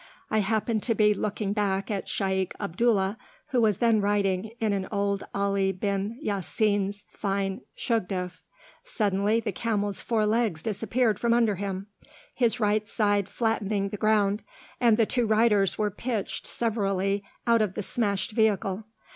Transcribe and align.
I 0.31 0.39
happened 0.39 0.81
to 0.81 0.95
be 0.95 1.13
looking 1.13 1.53
back 1.53 1.91
at 1.91 2.09
Shaykh 2.09 2.55
Abdullah, 2.59 3.19
who 3.49 3.61
was 3.61 3.77
then 3.77 4.01
riding 4.01 4.45
in 4.59 4.87
old 4.91 5.23
Ali 5.31 5.71
bin 5.71 6.17
Ya 6.23 6.41
Sin's 6.41 7.05
fine 7.11 7.61
shugduf; 7.77 8.41
suddenly 8.83 9.39
the 9.41 9.51
camel's 9.51 10.01
four 10.01 10.25
legs 10.25 10.63
disappeared 10.63 11.19
from 11.19 11.33
under 11.35 11.53
him, 11.53 11.85
his 12.33 12.59
right 12.59 12.89
side 12.89 13.29
flattening 13.29 13.89
the 13.89 13.95
ground, 13.95 14.41
and 14.79 14.97
the 14.97 15.05
two 15.05 15.27
riders 15.27 15.77
were 15.77 15.91
pitched 15.91 16.47
severally 16.47 17.23
out 17.45 17.61
of 17.61 17.75
the 17.75 17.83
smashed 17.83 18.31
vehicle. 18.31 18.85